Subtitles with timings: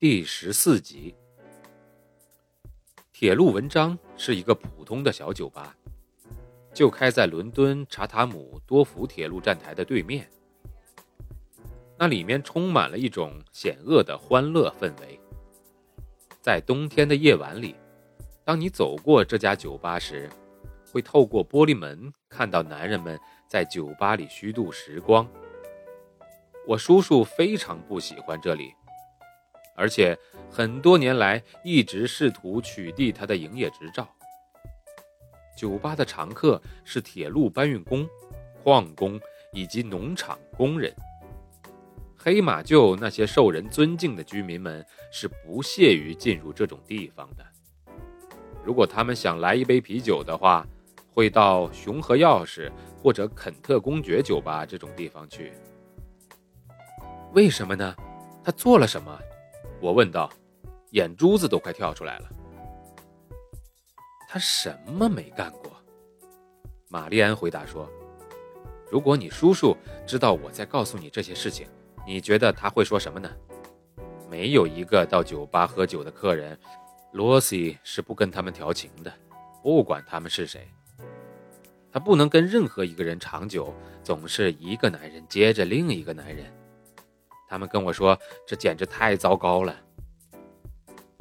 [0.00, 1.12] 第十四集，
[3.12, 5.74] 铁路文章是一个普通的小酒吧，
[6.72, 10.30] 就开在伦敦查塔姆多福铁路站台的对面。
[11.98, 15.18] 那里面充满了一种险恶的欢乐氛围。
[16.40, 17.74] 在冬天的夜晚里，
[18.44, 20.30] 当你走过这家酒吧时，
[20.92, 25.28] 会透过玻璃门看到男人们在酒吧里虚度时光。
[26.68, 28.72] 我叔叔非常不喜欢这里，
[29.78, 30.18] 而且
[30.50, 34.08] 很多年来一直试图取缔他的营业执照。
[35.56, 38.06] 酒吧的常客是铁路搬运工、
[38.62, 39.20] 矿工
[39.52, 40.92] 以及农场工人。
[42.16, 47.46] 黑马厩那些受人尊敬的居民们是不屑于进入这种地方的。
[48.64, 50.66] 如果他们想来一杯啤酒的话，
[51.14, 52.70] 会到熊和钥匙
[53.00, 55.52] 或者肯特公爵酒吧这种地方去。
[57.32, 57.94] 为什么呢？
[58.44, 59.18] 他做了什么？
[59.80, 60.30] 我问道，
[60.90, 62.28] 眼珠子都快跳出来了。
[64.28, 65.72] 他什么没干过？
[66.88, 67.88] 玛丽安回答说
[68.90, 69.76] ：“如果你叔叔
[70.06, 71.66] 知道我在告诉你这些事情。”
[72.06, 73.30] 你觉得他会说什么呢？
[74.30, 76.58] 没有一个到酒吧喝酒的客人，
[77.12, 79.12] 罗西是不跟他们调情的，
[79.62, 80.66] 不管他们是谁。
[81.92, 86.50] 他不能跟任何一个人长久，总是一个男人接着另一个男人。
[87.48, 89.74] 他们跟我说，这简直太糟糕了。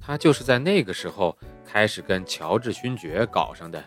[0.00, 3.82] 他就是在那个时候开始跟乔治勋爵搞上的。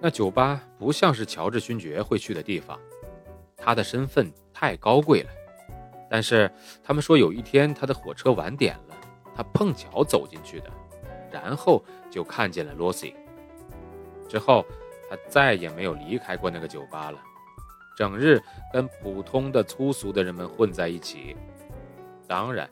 [0.00, 2.78] 那酒吧不像是乔治勋爵会去的地方，
[3.56, 5.30] 他的身份太高贵了。
[6.08, 6.50] 但是
[6.84, 8.96] 他们说有一天他的火车晚点了，
[9.34, 10.70] 他碰巧走进去的，
[11.32, 13.14] 然后就看见了罗西。
[14.28, 14.64] 之后
[15.08, 17.18] 他再也没有离开过那个酒吧了，
[17.96, 18.40] 整日
[18.72, 21.36] 跟普通的粗俗的人们混在一起。
[22.28, 22.70] 当然，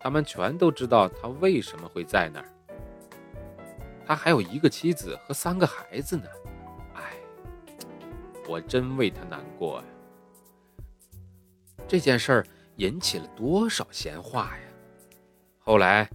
[0.00, 2.48] 他们全都知道他为什么会在那儿。
[4.04, 6.24] 他还有一个妻子和三个孩子呢。
[6.94, 7.14] 唉，
[8.48, 9.84] 我真为他难过呀。
[11.86, 12.46] 这件事儿。
[12.76, 14.64] 引起了多少闲话呀！
[15.58, 16.08] 后来，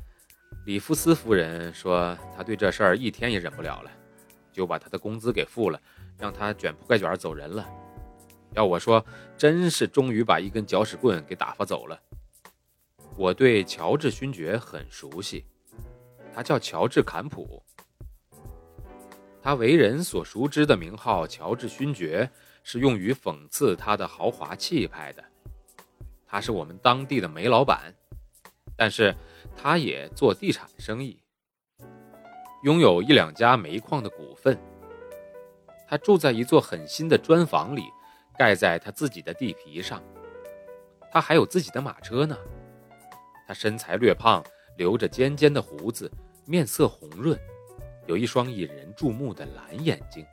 [0.65, 3.91] 里夫斯夫人说，她对这事儿一天也忍不了了，
[4.51, 5.79] 就把他的工资给付了，
[6.17, 7.69] 让他卷铺盖卷走人了。
[8.53, 9.05] 要我说，
[9.37, 11.99] 真是终于把一根搅屎棍给打发走了。
[13.15, 15.45] 我对乔治勋爵很熟悉，
[16.33, 17.63] 他叫乔治坎普。
[19.41, 22.29] 他为人所熟知的名号乔治勋爵，
[22.63, 25.23] 是用于讽刺他的豪华气派的。
[26.25, 27.93] 他是我们当地的煤老板，
[28.75, 29.15] 但是
[29.55, 31.21] 他也做地产生意，
[32.63, 34.59] 拥有一两家煤矿的股份。
[35.87, 37.83] 他住在一座很新的砖房里，
[38.37, 40.01] 盖在他自己的地皮上。
[41.11, 42.37] 他还有自己的马车呢。
[43.47, 44.43] 他身材略胖，
[44.77, 46.11] 留着尖尖的胡子，
[46.45, 47.37] 面色红润，
[48.05, 50.25] 有一双引人注目的蓝眼睛。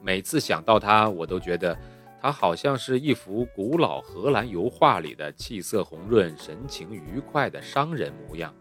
[0.00, 1.78] 每次想到他，我都觉得。
[2.20, 8.52] 他好像是一幅古老荷兰油画里的气色红润、神情愉快的商人模样。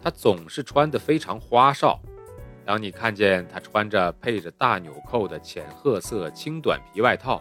[0.00, 2.00] 他总是穿得非常花哨。
[2.66, 7.40] 当你看见他穿着配着大纽扣的浅褐色轻短皮外套，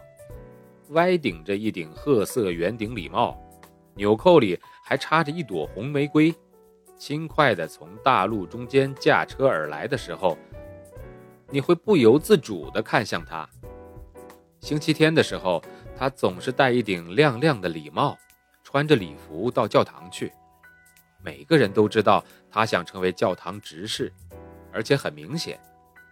[0.90, 3.36] 歪顶着一顶褐色圆顶礼帽，
[3.96, 6.32] 纽扣里还插着一朵红玫瑰，
[6.96, 10.38] 轻快地从大路中间驾车而来的时候，
[11.50, 13.50] 你会不由自主地看向他。
[14.60, 15.60] 星期天的时候，
[15.98, 18.16] 他总是戴一顶亮亮的礼帽，
[18.64, 20.32] 穿着礼服到教堂去。
[21.24, 24.14] 每个人都知道他想成为教堂执事，
[24.76, 25.58] 而且很明显，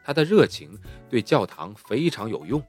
[0.03, 0.79] 他的热情
[1.09, 2.63] 对教堂非常有用。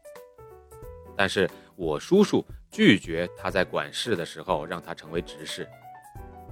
[1.17, 5.67] 但是我叔叔拒绝他在管事的时候让他成为执事，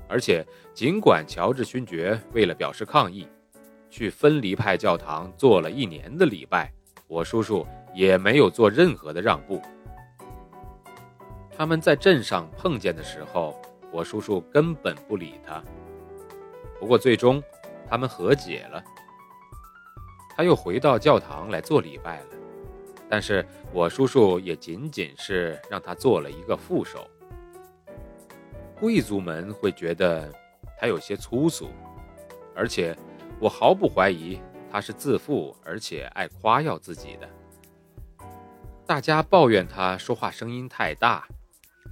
[0.08, 3.26] 而且尽管乔治勋爵为了表示抗议，
[3.90, 6.72] 去分离派教堂做了一年的礼拜，
[7.08, 7.66] 我叔叔。
[7.94, 9.60] 也没有做任何的让步。
[11.54, 13.54] 他们在镇上碰见的时候，
[13.92, 15.62] 我叔叔根本不理他。
[16.80, 17.42] 不过最终，
[17.86, 18.82] 他们和解了。
[20.36, 22.26] 他又回到教堂来做礼拜了，
[23.08, 27.06] 但是我叔叔也仅仅是让他做了一个副手。
[28.80, 30.32] 贵族们会觉得
[30.78, 31.68] 他有些粗俗，
[32.54, 32.96] 而且
[33.38, 34.40] 我毫不怀疑
[34.70, 37.28] 他是自负而且爱夸耀自己的。
[38.84, 41.26] 大家抱怨他说话声音太大，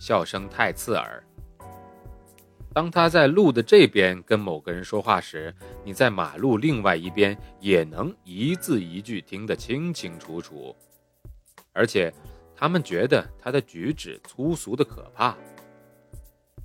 [0.00, 1.22] 笑声太刺耳。
[2.72, 5.52] 当他在路的这边跟某个人说话时，
[5.84, 10.74] 你在马路另外一边也能一字一句听得清清楚楚。
[11.72, 12.12] 而且，
[12.54, 15.36] 他们觉得他的举止粗俗的可怕。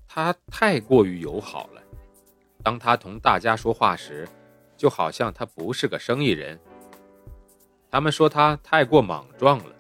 [0.08, 1.82] 他太过于友好了，
[2.64, 4.28] 当他同大家说话时，
[4.78, 6.60] 就好像他不是个生意人。
[7.90, 9.76] 他们说他太过莽撞了，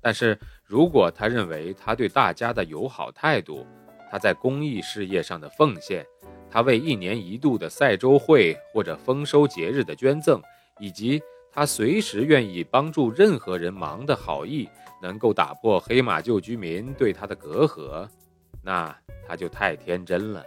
[0.00, 3.66] 但是如果他认为他对大家的友好态度，
[4.12, 6.06] 他在公益事业上的奉献，
[6.50, 10.38] 他为一年一度的赛周会或者丰收节日的捐赠，
[10.78, 14.68] 以及他随时愿意帮助任何人忙的好意，
[15.00, 18.06] 能够打破黑马厩居民对他的隔阂，
[18.62, 18.94] 那。
[19.24, 20.44] 他就太天真了。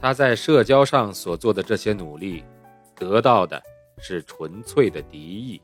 [0.00, 2.44] 他在社交上所做的这些努力，
[2.96, 3.62] 得到的
[3.98, 5.62] 是纯粹的敌意。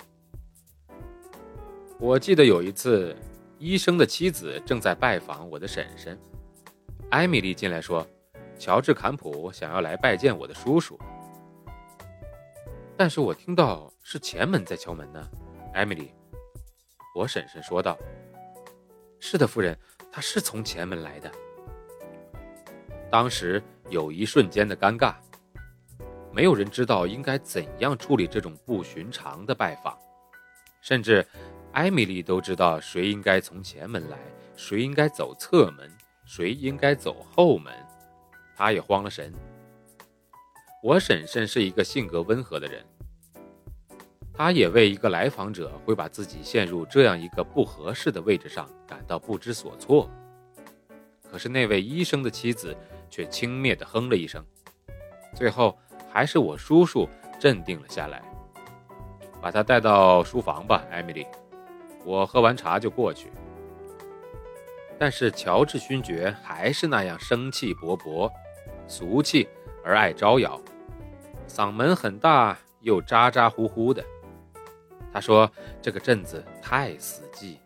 [1.98, 3.14] 我记得有一次，
[3.62, 6.18] 医生的妻子正在拜访我的婶婶，
[7.12, 8.04] 艾米丽进来说
[8.58, 10.98] ：“乔治·坎普想要来拜见我的叔叔。”
[12.98, 15.30] 但是我听到是前门在敲门呢。
[15.74, 16.12] 艾米丽，
[17.14, 17.96] 我婶婶说道
[19.20, 19.78] ：“是的，夫人。”
[20.10, 21.30] 他是从前门来的。
[23.12, 25.14] 当时有一瞬间的尴尬，
[26.32, 29.96] 没有人知道应该怎样处理这种不寻常的拜访，
[30.82, 31.24] 甚至
[31.72, 34.18] 艾米丽都知道谁应该从前门来，
[34.56, 35.90] 谁应该走侧门，
[36.26, 37.72] 谁应该走后门。
[38.54, 39.32] 她也慌了神。
[40.82, 42.84] 我婶婶是一个性格温和的人。
[44.34, 50.10] 她也为一个来访者会把自己陷入这样一个不合适的位置上感到不知所措。
[51.30, 52.76] 可是那位医生的妻子
[53.08, 54.44] 却轻蔑地哼了一声。
[55.34, 55.78] 最后
[56.10, 57.08] 还是我叔叔
[57.40, 58.22] 镇定了下来，
[59.40, 61.26] 把他带到书房吧，艾米丽。
[62.04, 63.30] 我喝完茶就过去。
[64.98, 68.30] 但是乔治勋爵还是那样生气勃勃、
[68.86, 69.48] 俗气
[69.84, 70.60] 而爱招摇，
[71.48, 74.04] 嗓门很大又咋咋呼呼的。
[75.12, 75.50] 他说
[75.82, 77.56] ：“这个镇子太死寂，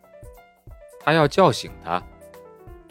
[0.98, 2.02] 他要叫醒他。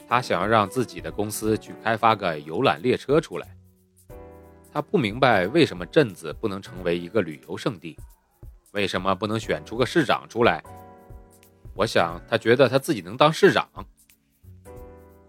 [0.07, 3.47] 他想要让自己的公司去开发个游览列车出来。
[4.71, 7.97] 他不明白为什么镇子不能成为一个旅游胜地，
[8.73, 10.63] 为什么不能选出个市长出来？
[11.75, 13.69] 我想他觉得他自己能当市长。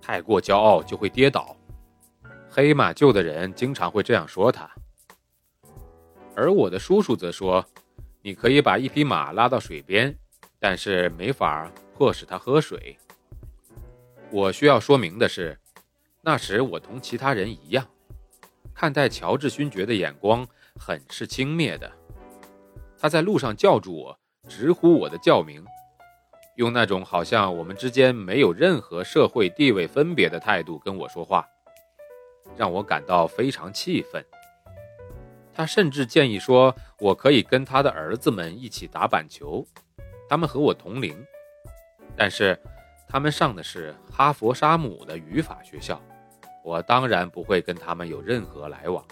[0.00, 1.54] 太过骄傲就会跌倒。
[2.48, 4.70] 黑马厩的人经常会这样说他，
[6.34, 7.62] 而我的叔叔则说。”
[8.22, 10.12] 你可以把一匹马拉到水边，
[10.58, 12.98] 但是没法迫使它喝水。
[14.32, 15.56] 我需要说明的是，
[16.22, 17.86] 那时我同其他人一样，
[18.74, 20.44] 看待乔治勋爵的眼光
[20.76, 21.88] 很是轻蔑的。
[22.98, 25.64] 他在路上叫住我，直呼我的教名，
[26.56, 31.46] 用那种好像我们之间没有任何社会地位分别的态度跟我说话，
[32.56, 34.24] 让我感到非常气愤。
[35.54, 39.66] 他甚至建议说，我可以跟他的儿子们一起打板球，
[40.28, 41.14] 他们和我同龄，
[42.16, 42.58] 但是
[43.06, 46.00] 他们上的是哈佛沙姆的语法学校，
[46.64, 49.04] 我当然不会跟他们有任何来往。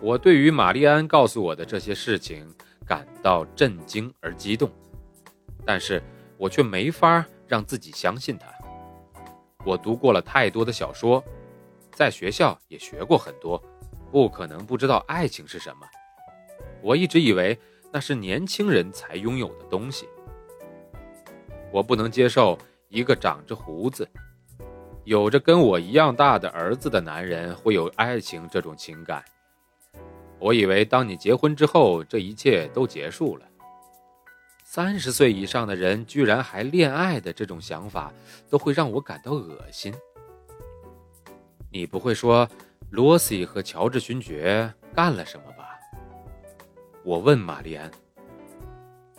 [0.00, 2.46] 我对于玛丽安告诉我的这些事情
[2.86, 4.70] 感到震惊而激动，
[5.66, 6.02] 但是
[6.38, 8.46] 我却没法让自己相信他。
[9.64, 11.22] 我读过了太多的小说，
[11.92, 13.60] 在学校也学过很多。
[14.12, 15.86] 不可能不知道爱情是什么。
[16.80, 17.58] 我一直以为
[17.92, 20.08] 那是年轻人才拥有的东西。
[21.72, 22.56] 我不能接受
[22.88, 24.08] 一个长着胡子、
[25.02, 29.22] 有着跟我一样大的儿子的男人会有爱情这种情感。
[30.38, 33.46] 我以为当你结婚之后，这一切都结束了。
[34.68, 38.12] 三十岁以上的人居然还恋爱的这种想法，
[38.50, 39.94] 都会让我感到恶心。
[41.70, 42.46] 你不会说？
[42.90, 45.78] 罗西和乔治勋爵干了什么吧？
[47.04, 47.88] 我问玛丽安。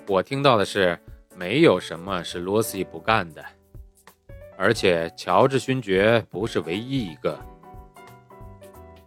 [0.06, 1.00] 我听到的是，
[1.34, 3.44] 没有什么是罗西不干的，
[4.58, 7.40] 而且乔治勋爵不是唯一一个。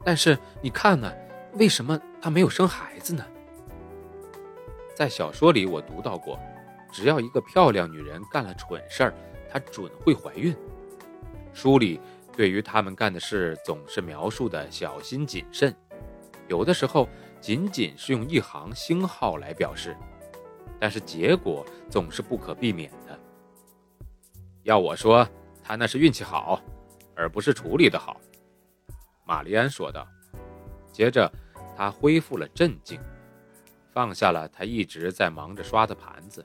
[0.02, 1.12] 但是你看呢？
[1.54, 3.24] 为什么他没有生孩子呢？
[5.00, 6.38] 在小说里我读到过，
[6.92, 9.14] 只要一个漂亮女人干了蠢事儿，
[9.50, 10.54] 她准会怀孕。
[11.54, 11.98] 书里。
[12.36, 15.74] 对于他们干的事，总是描述的小心谨慎，
[16.48, 17.08] 有的时候
[17.40, 19.96] 仅仅是用一行星号来表示。
[20.78, 23.18] 但是结果总是不可避免的。
[24.64, 25.26] 要我说，
[25.62, 26.60] 他那是运气好，
[27.16, 28.20] 而不是处理的好。”
[29.24, 30.06] 玛丽安说道。
[30.92, 31.30] 接着，
[31.74, 33.00] 他恢复了镇静，
[33.92, 36.44] 放下了他一直在忙着刷的盘子。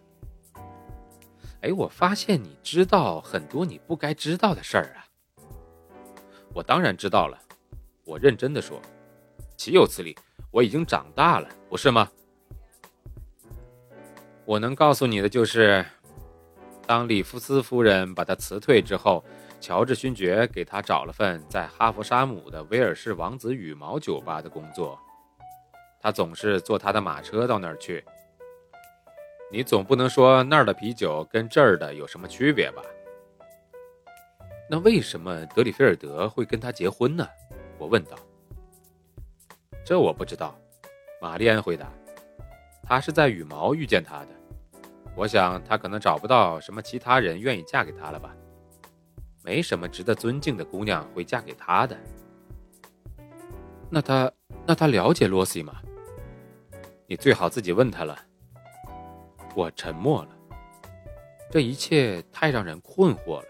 [1.62, 5.06] 哎，我发现你知道很多你不该知道的事儿啊！
[6.54, 7.40] 我当然知道了，
[8.04, 8.82] 我认真的说，
[9.58, 10.16] 岂有此理！
[10.52, 12.10] 我已经长大了，不是吗？
[14.46, 15.86] 我能告诉你的就是，
[16.86, 19.24] 当里夫斯夫人把他辞退之后。
[19.62, 25.00] 乔治勋爵给他找了份在哈佛沙姆的威尔士王子羽毛酒吧的工作，
[26.06, 28.06] 他总是坐他的马车到那儿去。
[29.52, 32.84] 你总不能说那儿的啤酒跟这儿的有什么区别吧？
[34.70, 37.28] 那为什么德里菲尔德会跟他结婚呢？
[37.80, 38.16] 我问道。
[39.84, 40.56] 这我不知道，
[41.20, 41.92] 玛丽安回答。
[42.84, 44.28] 他是在羽毛遇见他的，
[45.16, 48.32] 我想他可能找不到什么其他人愿意嫁给他了吧。
[49.44, 51.98] 没什么值得尊敬的姑娘会嫁给他的。
[53.90, 54.32] 那他，
[54.68, 55.82] 那他了解罗西吗？
[57.08, 58.18] 你最好自己问他了。
[59.56, 60.30] 我沉默了。
[61.52, 63.48] 这一切太让人困惑了。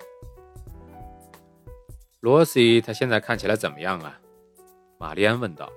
[2.19, 4.19] 罗西他现在看起来怎么样啊？
[4.97, 5.71] 玛丽安问道。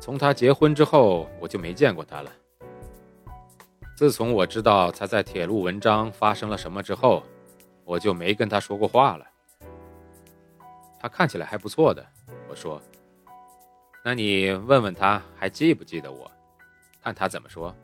[0.00, 2.32] 从他结婚之后，我就没见过他了。
[3.96, 7.22] 自从我知道他在铁路文章发生了什么之后。
[7.84, 9.26] 我就没跟他说过话了。
[11.00, 12.06] 他看起来还不错的，
[12.46, 12.78] 我说。
[14.04, 16.30] 那你问问他还记不记得我，
[17.08, 17.74] 看他怎么说。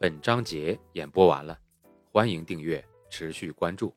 [0.00, 1.56] 本章节演播完了，
[2.10, 3.94] 欢迎订阅，持续关注。